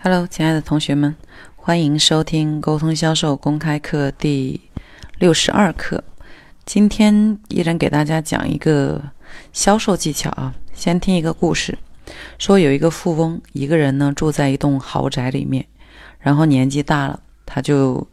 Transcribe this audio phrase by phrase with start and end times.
[0.00, 1.16] Hello，亲爱的同学们，
[1.56, 4.60] 欢迎收听沟通销售公开课第
[5.18, 6.04] 六十二课。
[6.64, 9.02] 今天依然给大家讲一个
[9.52, 10.54] 销售技巧啊。
[10.72, 11.76] 先听一个故事，
[12.38, 15.66] 说有一个富翁，一个人呢住在一栋豪宅里面，
[16.20, 18.06] 然后年纪大了，他就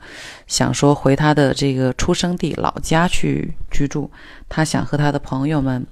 [0.47, 4.09] 想说回他的这个出生地老家去居住。
[4.49, 5.86] 他想和他的朋友们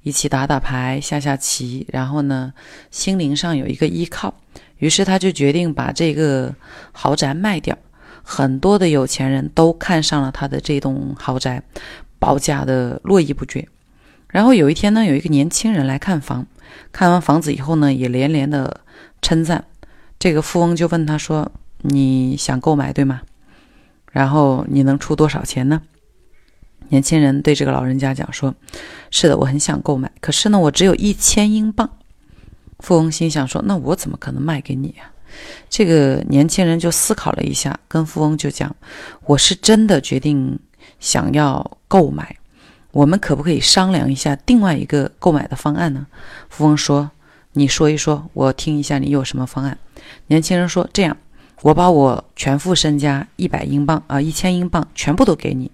[0.00, 2.54] 一起打打牌、下下棋，然后呢，
[2.90, 4.32] 心灵上有一个依靠。
[4.78, 6.54] 于是他就决定把这个
[6.92, 7.76] 豪宅卖掉，
[8.22, 11.62] 很多的有钱人都看上了他的这栋豪宅，
[12.18, 13.68] 报价的络绎不绝。
[14.28, 16.46] 然后有一天呢，有一个年轻人来看房，
[16.90, 18.80] 看完房子以后呢，也连连的
[19.22, 19.64] 称赞。
[20.18, 21.52] 这个富翁就问他说
[21.82, 23.22] ：“你想购买对吗？
[24.10, 25.82] 然后你能出多少钱呢？”
[26.88, 28.54] 年轻人对这个老人家讲说
[29.10, 31.88] ：“是的，我很想购买，可是呢，我只有一千英镑。”
[32.80, 35.10] 富翁心想说：“那我怎么可能卖给你啊？”
[35.68, 38.74] 这个年轻人就思考了一下，跟富翁就讲
[39.26, 40.58] ：“我是真的决定
[41.00, 42.36] 想要购买，
[42.92, 46.06] 我们可不可以商量一下另外一个购买的方案呢？”
[46.48, 47.10] 富翁说
[47.54, 49.76] ：“你说一说，我听一下你有什么方案。”
[50.28, 51.16] 年轻人说：“这样，
[51.62, 55.70] 我把我全副身家一百英镑啊，一千英镑全部都给你，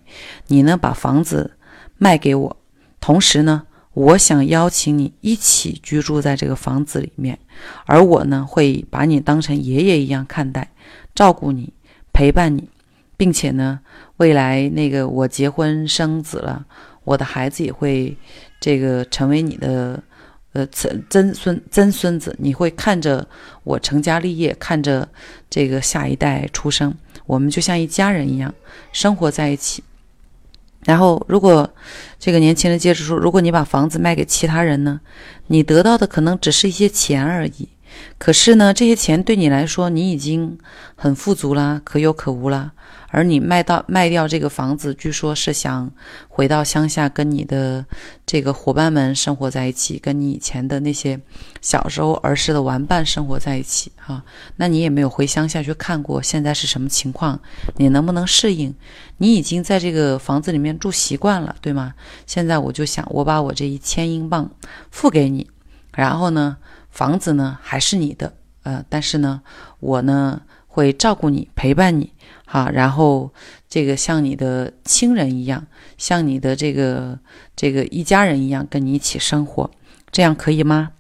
[0.47, 1.57] 你呢把房子
[1.99, 2.57] 卖给我，
[3.01, 3.65] 同时呢。”
[4.01, 7.39] 我想邀请你一起居住在这个房子里面，
[7.85, 10.71] 而我呢会把你当成爷爷一样看待，
[11.15, 11.71] 照顾你，
[12.11, 12.71] 陪伴你，
[13.19, 13.81] 并且呢，
[14.17, 16.65] 未来那个我结婚生子了，
[17.05, 18.17] 我的孩子也会
[18.59, 20.03] 这个成为你的
[20.55, 23.29] 呃曾曾孙曾孙子，你会看着
[23.65, 25.07] 我成家立业，看着
[25.51, 26.95] 这个下一代出生，
[27.27, 28.55] 我们就像一家人一样
[28.93, 29.85] 生活在一起。
[30.85, 31.69] 然后，如果
[32.19, 35.01] 这个年轻人接着说：“如果你把房子卖给其他人呢，
[35.49, 37.69] 你得到的可能只是一些钱而已。
[38.19, 40.59] 可是呢，这些钱对你来说，你已经
[40.95, 42.73] 很富足了，可有可无了。”
[43.13, 45.91] 而你卖到卖掉这个房子，据说是想
[46.29, 47.85] 回到乡下，跟你的
[48.25, 51.21] 这个伙伴们生活在一起，跟你以前的那些
[51.61, 54.23] 小时候儿时的玩伴生活在一起哈。
[54.59, 57.41] 那你也没有回乡下去看过，现在是什么情况？
[57.79, 58.73] 你能不能适应？
[59.17, 61.95] 你已经在这个房子里面住习惯了，对吗？
[62.27, 64.49] 现在我就想，我把我这一千英镑
[64.93, 65.51] 付给你，
[65.93, 66.59] 然后呢，
[66.91, 69.43] 房子呢还是你的，呃，但是呢，
[69.79, 72.13] 我呢会照顾你，陪伴你。
[72.45, 73.33] 哈，然后
[73.69, 75.65] 这个像你的亲人一样，
[75.97, 77.17] 像你的这个
[77.55, 79.71] 这个一家人一样，跟你一起生活，
[80.11, 80.91] 这样可以吗？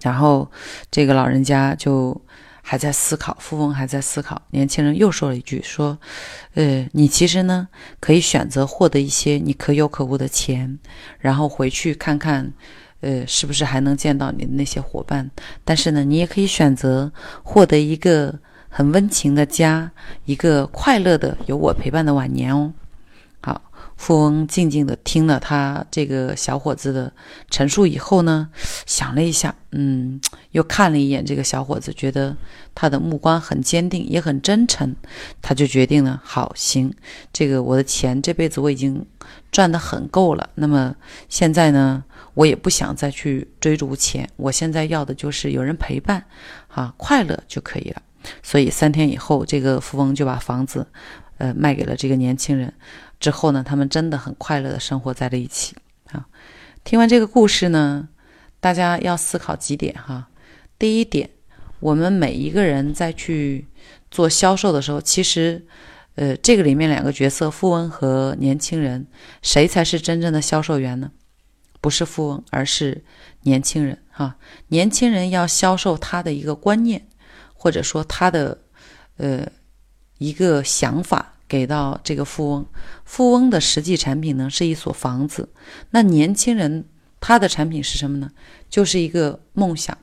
[0.00, 0.50] 然后
[0.90, 2.18] 这个老人家就
[2.62, 4.40] 还在思考，富翁还在思考。
[4.52, 5.98] 年轻人又说了一句：“说，
[6.54, 7.68] 呃，你其实呢
[8.00, 10.78] 可以选择获得一些你可有可无的钱，
[11.18, 12.54] 然后回去看看，
[13.00, 15.30] 呃，是不是还能见到你的那些伙伴？
[15.64, 18.38] 但是呢，你也可以选择获得一个。”
[18.70, 19.90] 很温情的家，
[20.26, 22.70] 一个快乐的有我陪伴的晚年哦。
[23.98, 27.12] 富翁静静的听了他这个小伙子的
[27.50, 28.48] 陈述以后呢，
[28.86, 30.20] 想了一下，嗯，
[30.52, 32.34] 又看了一眼这个小伙子，觉得
[32.76, 34.94] 他的目光很坚定，也很真诚，
[35.42, 36.94] 他就决定了，好，行，
[37.32, 39.04] 这个我的钱这辈子我已经
[39.50, 40.94] 赚的很够了，那么
[41.28, 42.04] 现在呢，
[42.34, 46.24] 我也不想再去追逐钱，我现在要的就是有人陪伴，
[46.68, 48.02] 啊，快乐就可以了。
[48.42, 50.86] 所以三天以后，这个富翁就把房子，
[51.38, 52.72] 呃，卖给了这个年轻人。
[53.20, 55.74] 之后呢，他们真的很快乐的生活在了一起。
[56.12, 56.26] 啊，
[56.84, 58.08] 听完这个故事呢，
[58.60, 60.28] 大家要思考几点哈。
[60.78, 61.28] 第一点，
[61.80, 63.66] 我们每一个人在去
[64.10, 65.66] 做销售的时候，其实，
[66.14, 69.06] 呃，这个里面两个角色，富翁和年轻人，
[69.42, 71.10] 谁才是真正的销售员呢？
[71.80, 73.04] 不是富翁，而是
[73.42, 73.98] 年轻人。
[74.10, 74.36] 哈，
[74.68, 77.06] 年轻人要销售他的一个观念。
[77.60, 78.56] 或者说他的，
[79.16, 79.44] 呃，
[80.18, 82.66] 一个想法给到这个富翁，
[83.04, 85.48] 富翁的实际产品呢是一所房子，
[85.90, 86.84] 那年轻人
[87.18, 88.30] 他的产品是什么呢？
[88.70, 89.98] 就是一个梦想，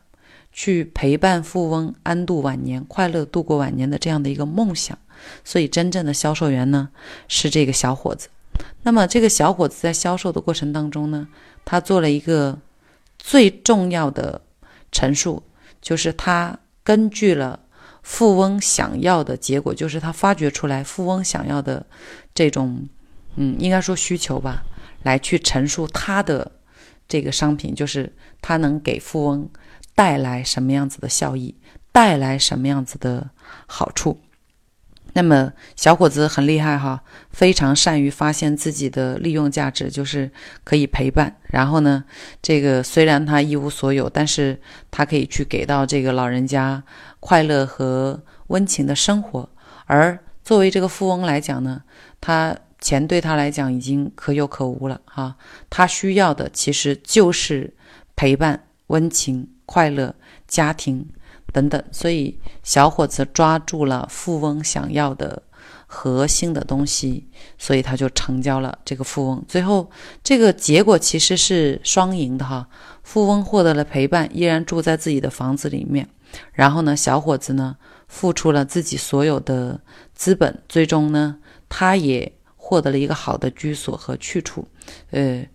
[0.52, 4.98] 去陪伴富翁安度晚年、快乐度过晚年的这样的一个梦想。
[5.46, 6.90] 所以真正的销售员呢
[7.30, 8.28] 是这个小伙子。
[8.84, 11.28] 那么这个小伙子在销售的过程当中呢，
[11.64, 12.60] 他做了一个
[13.18, 14.42] 最重要的
[14.92, 15.42] 陈述，
[15.82, 16.60] 就是他。
[16.86, 17.60] 根据了
[18.04, 21.86] 富翁想要的结果，就是他发掘出来富翁想要的
[22.34, 22.88] 这种，
[23.36, 24.64] 嗯，应该说需求吧，
[25.04, 26.52] 来去陈述他的
[27.08, 29.50] 这个商品，就是他能给富翁
[29.96, 31.56] 带来什么样子的效益，
[31.92, 33.32] 带来什么样子的
[33.66, 34.22] 好处。
[35.18, 37.02] 那么小伙子很厉害哈，
[37.32, 40.30] 非常善于发现自己的利用价值，就是
[40.66, 41.38] 可以陪伴。
[41.48, 42.04] 然后呢，
[42.42, 44.60] 这个虽然他一无所有，但是
[44.92, 46.84] 他可以去给到这个老人家
[47.22, 49.50] 快乐和温情的生活。
[49.86, 51.84] 而作为这个富翁来讲呢，
[52.20, 55.38] 他钱对他来讲已经可有可无了哈，
[55.70, 57.74] 他需要的其实就是
[58.18, 60.14] 陪伴、温情、快乐、
[60.46, 61.08] 家庭。
[61.56, 65.42] 等等，所以小伙子抓住了富翁想要的
[65.88, 69.42] 核心的东西，所以他就成交了这个富翁。
[69.48, 69.90] 最后
[70.22, 72.68] 这个结果其实是双赢的哈，
[73.04, 76.10] 富翁获得了陪伴，依然住在自己的房子里面。
[76.52, 77.78] 然后呢，小伙子呢
[78.10, 79.80] 付出了自己所有的
[80.14, 81.38] 资本，最终呢
[81.70, 84.68] 他也获得了一个好的居所和去处。
[85.12, 85.46] 呃，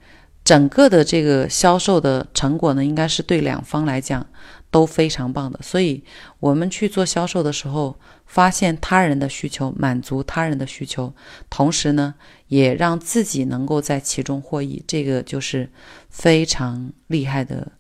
[0.43, 4.27] 整个的这个销售的成果呢，应该是对两方来讲。
[4.71, 6.03] 都非常棒的，所以
[6.39, 11.13] 我们去做销售的时候，发现他人的需求，满足他人的需求，
[11.49, 12.15] 同时呢，
[12.47, 15.69] 也让自己能够在其中获益，这个就是
[16.09, 17.73] 非常厉害的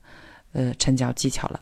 [0.52, 1.60] 呃成交技巧了。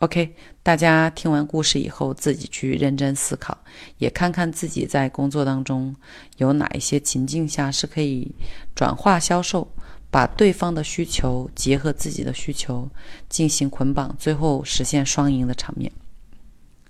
[0.00, 3.56] OK，大家听完故事以后，自己去认真思考，
[3.96, 5.94] 也看看自己在工作当中
[6.36, 8.34] 有哪一些情境下是可以
[8.74, 9.66] 转化销售。
[10.10, 12.88] 把对方的需求结合自己的需求
[13.28, 15.90] 进行捆绑，最后实现双赢的场面。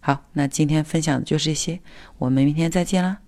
[0.01, 1.81] 好，那今天分享的就是这些，
[2.19, 3.19] 我们明天再见啦。